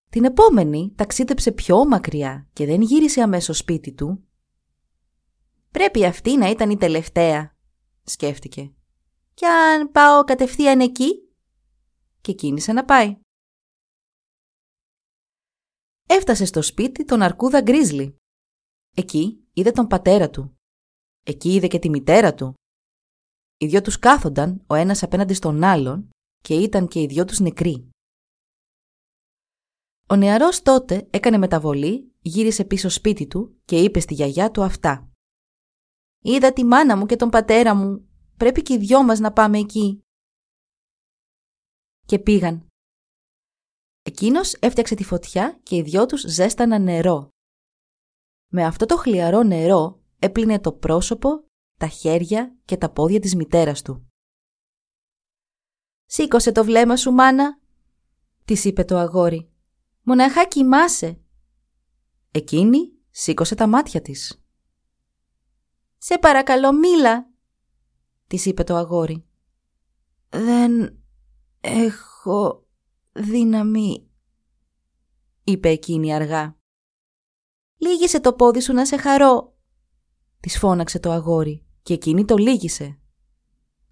Την 0.09 0.25
επόμενη 0.25 0.93
ταξίδεψε 0.95 1.51
πιο 1.51 1.85
μακριά 1.85 2.47
και 2.53 2.65
δεν 2.65 2.81
γύρισε 2.81 3.21
αμέσως 3.21 3.57
σπίτι 3.57 3.93
του. 3.93 4.27
«Πρέπει 5.71 6.05
αυτή 6.05 6.37
να 6.37 6.49
ήταν 6.49 6.69
η 6.69 6.77
τελευταία», 6.77 7.55
σκέφτηκε. 8.03 8.76
«Κι 9.37 9.45
αν 9.45 9.91
πάω 9.91 10.23
κατευθείαν 10.23 10.79
εκεί» 10.79 11.33
και 12.21 12.33
κίνησε 12.33 12.73
να 12.73 12.85
πάει. 12.85 13.19
Έφτασε 16.07 16.45
στο 16.45 16.61
σπίτι 16.61 17.05
τον 17.05 17.21
Αρκούδα 17.21 17.61
Γκρίζλι. 17.61 18.15
Εκεί 18.95 19.47
είδε 19.53 19.71
τον 19.71 19.87
πατέρα 19.87 20.29
του. 20.29 20.57
Εκεί 21.23 21.53
είδε 21.53 21.67
και 21.67 21.79
τη 21.79 21.89
μητέρα 21.89 22.33
του. 22.33 22.53
Οι 23.57 23.67
δυο 23.67 23.81
τους 23.81 23.99
κάθονταν 23.99 24.63
ο 24.67 24.75
ένας 24.75 25.03
απέναντι 25.03 25.33
στον 25.33 25.63
άλλον 25.63 26.09
και 26.43 26.55
ήταν 26.55 26.87
και 26.87 27.01
οι 27.01 27.05
δυο 27.05 27.25
τους 27.25 27.39
νεκροί. 27.39 27.89
Ο 30.09 30.15
νεαρός 30.15 30.61
τότε 30.61 31.07
έκανε 31.09 31.37
μεταβολή, 31.37 32.11
γύρισε 32.21 32.65
πίσω 32.65 32.89
σπίτι 32.89 33.27
του 33.27 33.61
και 33.65 33.81
είπε 33.81 33.99
στη 33.99 34.13
γιαγιά 34.13 34.51
του 34.51 34.63
αυτά. 34.63 35.11
«Είδα 36.23 36.53
τη 36.53 36.63
μάνα 36.63 36.97
μου 36.97 37.05
και 37.05 37.15
τον 37.15 37.29
πατέρα 37.29 37.75
μου. 37.75 38.06
Πρέπει 38.37 38.61
και 38.61 38.73
οι 38.73 38.77
δυο 38.77 39.03
μας 39.03 39.19
να 39.19 39.33
πάμε 39.33 39.57
εκεί». 39.57 40.01
Και 42.05 42.19
πήγαν. 42.19 42.67
Εκείνος 44.01 44.53
έφτιαξε 44.53 44.95
τη 44.95 45.03
φωτιά 45.03 45.59
και 45.63 45.75
οι 45.75 45.81
δυο 45.81 46.05
τους 46.05 46.21
ζέσταναν 46.21 46.83
νερό. 46.83 47.29
Με 48.47 48.65
αυτό 48.65 48.85
το 48.85 48.97
χλιαρό 48.97 49.43
νερό 49.43 50.01
έπλυνε 50.19 50.59
το 50.59 50.73
πρόσωπο, 50.73 51.47
τα 51.77 51.87
χέρια 51.87 52.55
και 52.65 52.77
τα 52.77 52.89
πόδια 52.91 53.19
της 53.19 53.35
μητέρας 53.35 53.81
του. 53.81 54.07
«Σήκωσε 56.05 56.51
το 56.51 56.63
βλέμμα 56.63 56.95
σου, 56.95 57.11
μάνα», 57.11 57.59
της 58.45 58.65
είπε 58.65 58.83
το 58.83 58.97
αγόρι. 58.97 59.51
«Μοναχά 60.01 60.47
κοιμάσαι». 60.47 61.21
Εκείνη 62.31 62.93
σήκωσε 63.09 63.55
τα 63.55 63.67
μάτια 63.67 64.01
της. 64.01 64.43
«Σε 65.97 66.17
παρακαλώ 66.17 66.73
μίλα», 66.73 67.29
της 68.27 68.45
είπε 68.45 68.63
το 68.63 68.75
αγόρι. 68.75 69.25
«Δεν 70.29 70.99
έχω 71.61 72.67
δύναμη», 73.11 74.09
είπε 75.43 75.69
εκείνη 75.69 76.13
αργά. 76.13 76.57
«Λίγησε 77.77 78.19
το 78.19 78.33
πόδι 78.33 78.61
σου 78.61 78.73
να 78.73 78.85
σε 78.85 78.97
χαρώ», 78.97 79.57
της 80.39 80.57
φώναξε 80.57 80.99
το 80.99 81.11
αγόρι 81.11 81.65
και 81.83 81.93
εκείνη 81.93 82.25
το 82.25 82.35
λίγησε. 82.35 82.99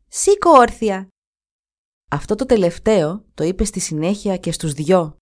«Σήκω 0.08 0.50
όρθια!» 0.50 1.08
Αυτό 2.12 2.36
το 2.36 2.46
τελευταίο 2.46 3.26
το 3.34 3.44
είπε 3.44 3.64
στη 3.64 3.80
συνέχεια 3.80 4.38
και 4.38 4.52
στους 4.52 4.74
δυο. 4.74 5.18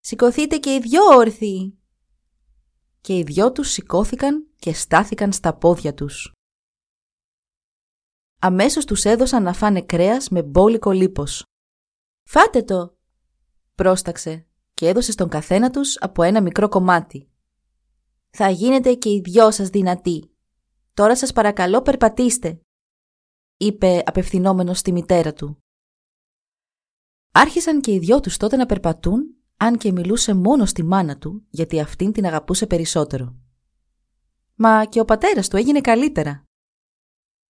«Σηκωθείτε 0.00 0.56
και 0.56 0.74
οι 0.74 0.80
δυο 0.80 1.02
όρθιοι!» 1.04 1.78
Και 3.00 3.16
οι 3.16 3.22
δυο 3.22 3.52
τους 3.52 3.70
σηκώθηκαν 3.70 4.48
και 4.58 4.72
στάθηκαν 4.72 5.32
στα 5.32 5.54
πόδια 5.54 5.94
τους. 5.94 6.32
Αμέσως 8.46 8.84
τους 8.84 9.04
έδωσαν 9.04 9.42
να 9.42 9.52
φάνε 9.52 9.82
κρέας 9.82 10.28
με 10.28 10.42
μπόλικο 10.42 10.90
λίπος. 10.90 11.44
«Φάτε 12.28 12.62
το!» 12.62 12.96
πρόσταξε 13.74 14.46
και 14.74 14.88
έδωσε 14.88 15.12
στον 15.12 15.28
καθένα 15.28 15.70
τους 15.70 15.96
από 16.00 16.22
ένα 16.22 16.42
μικρό 16.42 16.68
κομμάτι. 16.68 17.28
«Θα 18.30 18.48
γίνετε 18.48 18.94
και 18.94 19.08
οι 19.08 19.20
δυο 19.20 19.50
σας 19.50 19.68
δυνατοί. 19.68 20.30
Τώρα 20.94 21.16
σας 21.16 21.32
παρακαλώ 21.32 21.82
περπατήστε», 21.82 22.60
είπε 23.56 24.02
απευθυνόμενος 24.06 24.78
στη 24.78 24.92
μητέρα 24.92 25.32
του. 25.32 25.58
Άρχισαν 27.32 27.80
και 27.80 27.92
οι 27.92 27.98
δυο 27.98 28.20
τους 28.20 28.36
τότε 28.36 28.56
να 28.56 28.66
περπατούν, 28.66 29.36
αν 29.56 29.76
και 29.76 29.92
μιλούσε 29.92 30.34
μόνο 30.34 30.66
στη 30.66 30.82
μάνα 30.82 31.18
του, 31.18 31.46
γιατί 31.50 31.80
αυτήν 31.80 32.12
την 32.12 32.26
αγαπούσε 32.26 32.66
περισσότερο. 32.66 33.36
Μα 34.54 34.84
και 34.84 35.00
ο 35.00 35.04
πατέρας 35.04 35.48
του 35.48 35.56
έγινε 35.56 35.80
καλύτερα. 35.80 36.43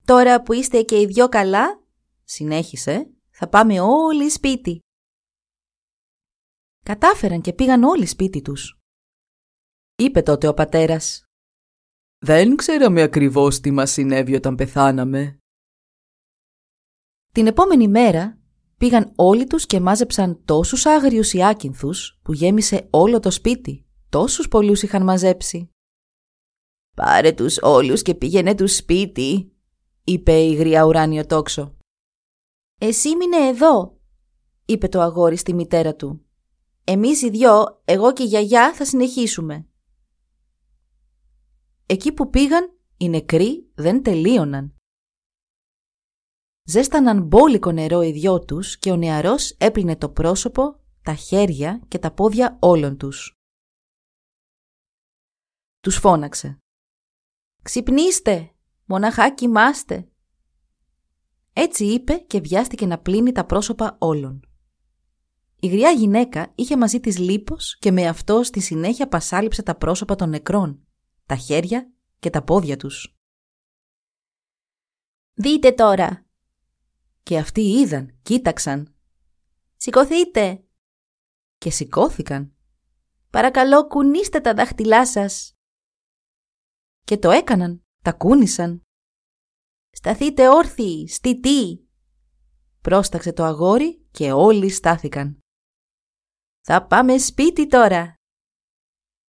«Τώρα 0.05 0.43
που 0.43 0.53
είστε 0.53 0.83
και 0.83 1.01
οι 1.01 1.07
δυο 1.07 1.29
καλά», 1.29 1.83
συνέχισε, 2.25 3.11
«θα 3.31 3.49
πάμε 3.49 3.81
όλοι 3.81 4.31
σπίτι». 4.31 4.79
Κατάφεραν 6.85 7.41
και 7.41 7.53
πήγαν 7.53 7.83
όλοι 7.83 8.07
σπίτι 8.07 8.43
τους. 8.43 8.79
Είπε 9.97 10.23
τότε 10.23 10.49
ο 10.49 10.55
πατέρας. 10.55 11.25
Δεν 12.19 12.57
ξέραμε 12.57 13.03
ακριβώς 13.03 13.61
τι 13.61 13.71
μας 13.71 13.91
συνέβη 13.91 14.35
όταν 14.35 14.55
πεθάναμε. 14.55 15.39
Την 17.33 17.47
επόμενη 17.47 17.89
μέρα 17.89 18.39
πήγαν 18.77 19.13
όλοι 19.17 19.47
τους 19.47 19.67
και 19.67 19.81
μάζεψαν 19.81 20.45
τόσους 20.45 20.87
άγριους 20.87 21.33
ιάκυνθους 21.33 22.21
που 22.23 22.33
γέμισε 22.33 22.89
όλο 22.91 23.21
το 23.21 23.31
σπίτι. 23.31 23.87
Τόσους 24.09 24.49
πολλούς 24.49 24.83
είχαν 24.83 25.03
μαζέψει. 25.03 25.69
«Πάρε 26.97 27.33
τους 27.33 27.59
όλους 27.63 28.03
και 28.03 28.15
πήγαινε 28.15 28.55
τους 28.55 28.77
σπίτι», 28.77 29.54
είπε 30.05 30.33
η 30.33 30.55
γριά 30.55 30.85
ουράνιο 30.85 31.27
τόξο. 31.27 31.77
«Εσύ 32.81 33.17
μείνε 33.17 33.37
εδώ», 33.37 34.01
είπε 34.65 34.89
το 34.89 35.01
αγόρι 35.01 35.37
στη 35.37 35.55
μητέρα 35.55 35.95
του. 35.95 36.25
«Εμείς 36.85 37.23
οι 37.23 37.31
δυο, 37.31 37.83
εγώ 37.85 38.13
και 38.13 38.23
η 38.23 38.27
γιαγιά, 38.27 38.75
θα 38.75 38.85
συνεχίσουμε». 38.85 39.69
Εκεί 41.87 42.13
που 42.13 42.31
πήγαν, 42.31 42.79
οι 42.97 43.09
νεκροί 43.09 43.71
δεν 43.75 44.03
τελείωναν. 44.03 44.75
Ζέσταναν 46.65 47.23
μπόλικο 47.23 47.73
νερό 47.73 48.03
οι 48.03 48.13
δυο 48.13 48.45
τους 48.45 48.79
και 48.79 48.91
ο 48.91 48.97
νεαρός 48.97 49.51
έπλυνε 49.51 49.97
το 49.97 50.11
πρόσωπο, 50.11 50.81
τα 51.03 51.15
χέρια 51.15 51.83
και 51.89 51.99
τα 51.99 52.13
πόδια 52.13 52.59
όλων 52.61 52.97
τους. 52.97 53.39
Τους 55.81 55.97
φώναξε. 55.97 56.59
«Ξυπνήστε! 57.63 58.54
Μοναχά 58.85 59.35
κοιμάστε!» 59.35 60.09
Έτσι 61.53 61.85
είπε 61.85 62.15
και 62.15 62.41
βιάστηκε 62.41 62.87
να 62.87 62.99
πλύνει 62.99 63.33
τα 63.33 63.45
πρόσωπα 63.45 63.97
όλων. 64.01 64.41
Η 65.61 65.67
γριά 65.67 65.91
γυναίκα 65.91 66.53
είχε 66.55 66.77
μαζί 66.77 67.01
της 67.01 67.19
λίπος 67.19 67.79
και 67.79 67.93
με 67.93 68.07
αυτό 68.07 68.43
στη 68.43 68.61
συνέχεια 68.61 69.09
πασάλιψε 69.09 69.63
τα 69.63 69.75
πρόσωπα 69.75 70.15
των 70.15 70.29
νεκρών 70.29 70.87
τα 71.27 71.37
χέρια 71.37 71.93
και 72.19 72.31
τα 72.31 72.43
πόδια 72.43 72.77
τους. 72.77 73.19
«Δείτε 75.35 75.73
τώρα!» 75.73 76.27
Και 77.23 77.39
αυτοί 77.39 77.61
είδαν, 77.61 78.19
κοίταξαν. 78.23 78.95
«Σηκωθείτε!» 79.77 80.65
Και 81.59 81.71
σηκώθηκαν 81.71 82.55
Παρακαλώ 83.31 83.87
κουνήστε 83.87 84.41
τα 84.41 84.55
δάχτυλά 84.55 85.07
σας. 85.07 85.57
Και 87.05 87.19
το 87.19 87.31
έκαναν, 87.31 87.84
τα 88.05 88.13
κούνησαν. 88.13 88.83
Σταθείτε 89.91 90.49
όρθιοι, 90.49 91.09
στιτοί. 91.09 91.89
Πρόσταξε 92.81 93.33
το 93.33 93.45
αγόρι 93.45 94.07
και 94.11 94.33
όλοι 94.33 94.71
στάθηκαν. 94.71 95.39
Θα 96.67 96.87
πάμε 96.87 97.19
σπίτι 97.19 97.67
τώρα. 97.67 98.15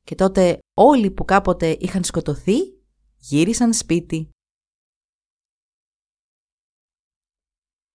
Και 0.02 0.16
τότε 0.16 0.60
όλοι 0.78 1.12
που 1.12 1.26
κάποτε 1.26 1.78
είχαν 1.80 2.04
σκοτωθεί 2.04 2.58
γύρισαν 3.18 3.74
σπίτι. 3.74 4.30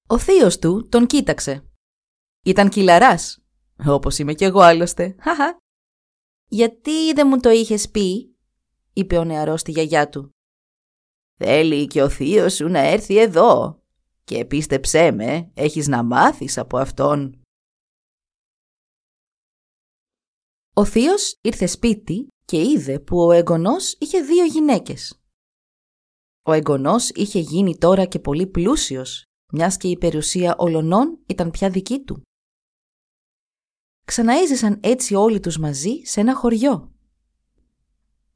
Ο 0.09 0.19
θείος 0.19 0.59
του 0.59 0.89
τον 0.89 1.07
κοίταξε. 1.07 1.71
Ήταν 2.45 2.69
κυλαράς, 2.69 3.45
όπως 3.87 4.19
είμαι 4.19 4.35
κι 4.35 4.45
εγώ 4.45 4.61
άλλωστε. 4.61 5.17
Χαχα. 5.21 5.57
«Γιατί 6.49 7.13
δεν 7.13 7.27
μου 7.27 7.41
το 7.41 7.51
είχες 7.51 7.91
πει» 7.91 8.37
είπε 8.93 9.19
ο 9.19 9.25
νεαρός 9.25 9.61
στη 9.61 9.71
γιαγιά 9.71 10.09
του. 10.09 10.31
«Θέλει 11.45 11.87
και 11.87 12.03
ο 12.03 12.09
θείος 12.09 12.55
σου 12.55 12.69
να 12.69 12.79
έρθει 12.79 13.19
εδώ 13.19 13.83
και 14.25 14.45
πίστεψέ 14.45 15.11
με, 15.11 15.51
έχεις 15.55 15.89
να 15.89 16.03
μάθεις 16.03 16.59
από 16.59 16.79
αυτόν». 16.79 17.43
Ο 20.75 20.85
θείος 20.85 21.39
ήρθε 21.41 21.67
σπίτι 21.67 22.29
και 22.45 22.61
είδε 22.63 23.01
που 23.01 23.17
ο 23.19 23.33
εγγονός 23.33 23.97
είχε 23.99 24.21
δύο 24.21 24.45
γυναίκες. 24.45 25.21
Ο 26.43 26.53
εγγονός 26.53 27.11
είχε 27.11 27.39
γίνει 27.39 27.79
τώρα 27.79 28.05
και 28.05 28.19
πολύ 28.19 28.47
πλούσιος, 28.47 29.25
μιας 29.53 29.77
και 29.77 29.89
η 29.89 29.99
περιουσία 29.99 30.55
ολονών 30.59 31.19
ήταν 31.27 31.51
πια 31.51 31.71
δική 31.71 32.01
του. 32.05 32.23
Ξαναέζησαν 34.07 34.81
έτσι 34.83 35.15
όλοι 35.15 35.41
τους 35.41 35.59
μαζί 35.59 36.01
σε 36.05 36.21
ένα 36.21 36.37
χωριό. 36.37 36.95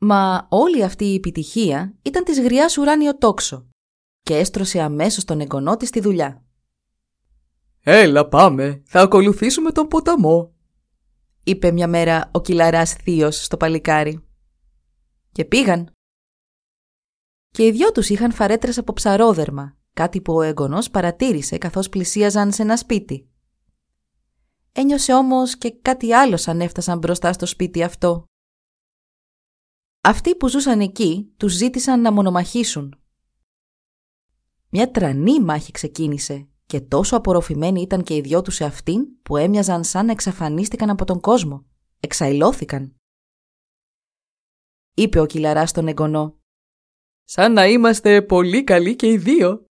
Μα 0.06 0.46
όλη 0.50 0.82
αυτή 0.82 1.04
η 1.04 1.14
επιτυχία 1.14 1.94
ήταν 2.02 2.24
της 2.24 2.40
γριάς 2.40 2.78
ουράνιο 2.78 3.18
τόξο 3.18 3.66
και 4.22 4.36
έστρωσε 4.36 4.80
αμέσως 4.80 5.24
τον 5.24 5.40
εγγονό 5.40 5.76
της 5.76 5.88
στη 5.88 6.00
δουλειά. 6.00 6.44
«Έλα 7.80 8.28
πάμε, 8.28 8.82
θα 8.86 9.00
ακολουθήσουμε 9.00 9.72
τον 9.72 9.88
ποταμό», 9.88 10.54
είπε 11.44 11.72
μια 11.72 11.88
μέρα 11.88 12.30
ο 12.32 12.40
κυλαράς 12.40 12.92
θείος 12.92 13.44
στο 13.44 13.56
παλικάρι. 13.56 14.24
Και 15.32 15.44
πήγαν. 15.44 15.92
Και 17.50 17.66
οι 17.66 17.70
δυο 17.70 17.92
τους 17.92 18.08
είχαν 18.08 18.32
φαρέτρες 18.32 18.78
από 18.78 18.92
ψαρόδερμα, 18.92 19.76
κάτι 19.92 20.20
που 20.20 20.34
ο 20.34 20.42
εγγονός 20.42 20.90
παρατήρησε 20.90 21.58
καθώς 21.58 21.88
πλησίαζαν 21.88 22.52
σε 22.52 22.62
ένα 22.62 22.76
σπίτι. 22.76 23.28
Ένιωσε 24.72 25.14
όμως 25.14 25.56
και 25.56 25.78
κάτι 25.82 26.12
άλλο 26.12 26.36
σαν 26.36 26.60
έφτασαν 26.60 26.98
μπροστά 26.98 27.32
στο 27.32 27.46
σπίτι 27.46 27.82
αυτό. 27.82 28.24
Αυτοί 30.06 30.36
που 30.36 30.48
ζούσαν 30.48 30.80
εκεί 30.80 31.32
τους 31.36 31.52
ζήτησαν 31.52 32.00
να 32.00 32.12
μονομαχήσουν. 32.12 33.00
Μια 34.70 34.90
τρανή 34.90 35.40
μάχη 35.40 35.72
ξεκίνησε 35.72 36.48
και 36.66 36.80
τόσο 36.80 37.16
απορροφημένοι 37.16 37.80
ήταν 37.80 38.02
και 38.02 38.14
οι 38.14 38.20
δυο 38.20 38.42
τους 38.42 38.54
σε 38.54 38.64
αυτήν 38.64 39.22
που 39.22 39.36
έμοιαζαν 39.36 39.84
σαν 39.84 40.06
να 40.06 40.12
εξαφανίστηκαν 40.12 40.90
από 40.90 41.04
τον 41.04 41.20
κόσμο. 41.20 41.66
Εξαϊλώθηκαν. 42.00 42.94
Είπε 44.94 45.20
ο 45.20 45.26
κυλαράς 45.26 45.70
στον 45.70 45.88
εγγονό. 45.88 46.38
Σαν 47.24 47.52
να 47.52 47.66
είμαστε 47.66 48.22
πολύ 48.22 48.64
καλοί 48.64 48.96
και 48.96 49.10
οι 49.10 49.18
δύο. 49.18 49.64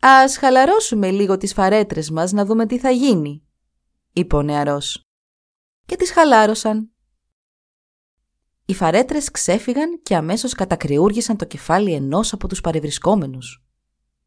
«Ας 0.00 0.36
χαλαρώσουμε 0.36 1.10
λίγο 1.10 1.36
τις 1.36 1.52
φαρέτρες 1.52 2.10
μας 2.10 2.32
να 2.32 2.44
δούμε 2.44 2.66
τι 2.66 2.78
θα 2.78 2.90
γίνει», 2.90 3.46
είπε 4.12 4.36
ο 4.36 4.42
νεαρός. 4.42 5.02
Και 5.86 5.96
τις 5.96 6.12
χαλάρωσαν. 6.12 6.92
Οι 8.70 8.74
φαρέτρες 8.74 9.30
ξέφυγαν 9.30 10.02
και 10.02 10.16
αμέσως 10.16 10.52
κατακριούργησαν 10.52 11.36
το 11.36 11.44
κεφάλι 11.44 11.94
ενός 11.94 12.32
από 12.32 12.48
τους 12.48 12.60
παρευρισκόμενους. 12.60 13.64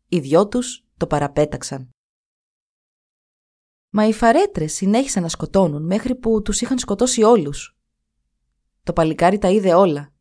Οι 0.08 0.20
δυο 0.20 0.48
τους 0.48 0.86
το 0.98 1.08
παραπέταξαν. 1.08 1.90
Μα 3.90 4.08
οι 4.08 4.14
φαρέτρες 4.14 4.74
συνέχισαν 4.74 5.22
να 5.22 5.30
σκοτώνουν 5.30 5.86
μέχρι 5.86 6.16
που 6.16 6.42
τους 6.42 6.62
είχαν 6.62 6.80
σκοτώσει 6.80 7.24
όλους. 7.24 7.78
Το 8.84 8.94
παλικάρι 8.94 9.38
τα 9.38 9.50
είδε 9.50 9.74
όλα. 9.74 10.14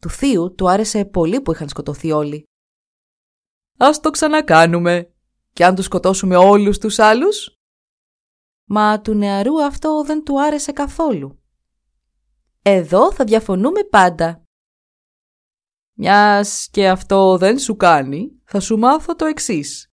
Του 0.00 0.08
θείου 0.08 0.54
του 0.54 0.70
άρεσε 0.70 1.04
πολύ 1.04 1.40
που 1.40 1.52
είχαν 1.52 1.68
σκοτωθεί 1.68 2.10
όλοι. 2.10 2.44
Ας 3.78 4.00
το 4.00 4.10
ξανακάνουμε. 4.10 5.14
Και 5.52 5.64
αν 5.64 5.74
τους 5.74 5.84
σκοτώσουμε 5.84 6.36
όλους 6.36 6.78
τους 6.78 6.98
άλλους; 6.98 7.54
Μα 8.64 9.00
του 9.00 9.14
νεαρού 9.14 9.62
αυτό 9.62 10.02
δεν 10.04 10.24
του 10.24 10.42
άρεσε 10.42 10.72
καθόλου. 10.72 11.39
Εδώ 12.62 13.12
θα 13.12 13.24
διαφωνούμε 13.24 13.84
πάντα. 13.84 14.44
Μιας 15.96 16.68
και 16.70 16.88
αυτό 16.88 17.36
δεν 17.38 17.58
σου 17.58 17.76
κάνει, 17.76 18.40
θα 18.44 18.60
σου 18.60 18.78
μάθω 18.78 19.14
το 19.16 19.24
εξής. 19.24 19.92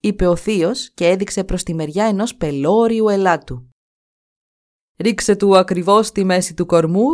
Είπε 0.00 0.26
ο 0.26 0.36
θείος 0.36 0.90
και 0.94 1.08
έδειξε 1.08 1.44
προς 1.44 1.62
τη 1.62 1.74
μεριά 1.74 2.04
ενός 2.04 2.36
πελώριου 2.36 3.08
ελάτου. 3.08 3.70
Ρίξε 4.96 5.36
του 5.36 5.56
ακριβώς 5.56 6.06
στη 6.06 6.24
μέση 6.24 6.54
του 6.54 6.66
κορμού 6.66 7.08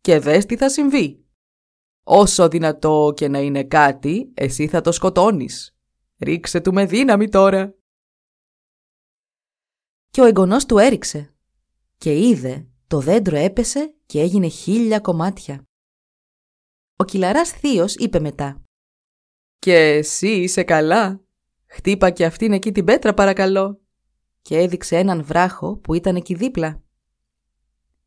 και 0.00 0.18
δες 0.18 0.46
τι 0.46 0.56
θα 0.56 0.68
συμβεί. 0.68 1.24
Όσο 2.02 2.48
δυνατό 2.48 3.12
και 3.16 3.28
να 3.28 3.38
είναι 3.38 3.64
κάτι, 3.64 4.32
εσύ 4.34 4.68
θα 4.68 4.80
το 4.80 4.92
σκοτώνεις. 4.92 5.76
Ρίξε 6.18 6.60
του 6.60 6.72
με 6.72 6.86
δύναμη 6.86 7.28
τώρα. 7.28 7.74
Και 10.10 10.20
ο 10.20 10.24
εγγονός 10.24 10.66
του 10.66 10.78
έριξε. 10.78 11.34
Και 11.96 12.28
είδε, 12.28 12.69
το 12.90 13.00
δέντρο 13.00 13.36
έπεσε 13.36 13.94
και 14.06 14.20
έγινε 14.20 14.48
χίλια 14.48 15.00
κομμάτια. 15.00 15.62
Ο 16.96 17.04
κυλαράς 17.04 17.50
θείος 17.50 17.94
είπε 17.94 18.20
μετά. 18.20 18.62
«Και 19.58 19.74
εσύ 19.74 20.42
είσαι 20.42 20.62
καλά. 20.62 21.24
Χτύπα 21.66 22.10
και 22.10 22.24
αυτήν 22.24 22.52
εκεί 22.52 22.72
την 22.72 22.84
πέτρα 22.84 23.14
παρακαλώ». 23.14 23.80
Και 24.42 24.58
έδειξε 24.58 24.96
έναν 24.96 25.24
βράχο 25.24 25.76
που 25.76 25.94
ήταν 25.94 26.16
εκεί 26.16 26.34
δίπλα. 26.34 26.82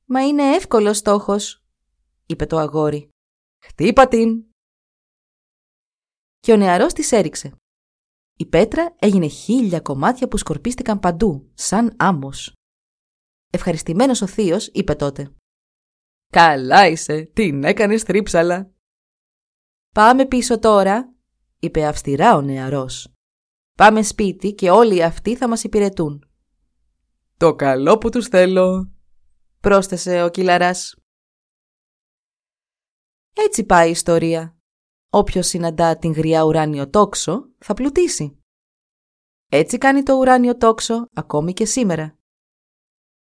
«Μα 0.05 0.27
είναι 0.27 0.55
εύκολος 0.55 0.97
στόχος», 0.97 1.63
είπε 2.25 2.45
το 2.45 2.57
αγόρι. 2.57 3.09
«Χτύπα 3.65 4.07
την». 4.07 4.45
Και 6.39 6.51
ο 6.51 6.57
νεαρός 6.57 6.93
της 6.93 7.11
έριξε. 7.11 7.55
Η 8.35 8.45
πέτρα 8.45 8.95
έγινε 8.99 9.27
χίλια 9.27 9.79
κομμάτια 9.79 10.27
που 10.27 10.37
σκορπίστηκαν 10.37 10.99
παντού, 10.99 11.51
σαν 11.53 11.95
άμμος. 11.97 12.53
Ευχαριστημένος 13.55 14.21
ο 14.21 14.27
θείος 14.27 14.67
είπε 14.67 14.95
τότε. 14.95 15.33
«Καλά 16.29 16.87
είσαι, 16.87 17.21
την 17.33 17.63
έκανες 17.63 18.03
θρύψαλα». 18.03 18.71
«Πάμε 19.93 20.25
πίσω 20.25 20.59
τώρα», 20.59 21.13
είπε 21.59 21.85
αυστηρά 21.85 22.35
ο 22.35 22.41
νεαρός. 22.41 23.13
«Πάμε 23.77 24.01
σπίτι 24.01 24.53
και 24.53 24.69
όλοι 24.69 25.03
αυτοί 25.03 25.35
θα 25.35 25.47
μας 25.47 25.63
υπηρετούν». 25.63 26.31
«Το 27.37 27.55
καλό 27.55 27.97
που 27.97 28.09
τους 28.09 28.27
θέλω», 28.27 28.93
πρόσθεσε 29.59 30.23
ο 30.23 30.29
κυλαράς. 30.29 30.95
Έτσι 33.33 33.65
πάει 33.65 33.87
η 33.87 33.91
ιστορία. 33.91 34.57
Όποιος 35.09 35.47
συναντά 35.47 35.97
την 35.97 36.11
γριά 36.11 36.43
ουράνιο 36.43 36.89
τόξο 36.89 37.49
θα 37.57 37.73
πλουτίσει. 37.73 38.37
Έτσι 39.49 39.77
κάνει 39.77 40.03
το 40.03 40.13
ουράνιο 40.13 40.57
τόξο 40.57 41.09
ακόμη 41.13 41.53
και 41.53 41.65
σήμερα. 41.65 42.17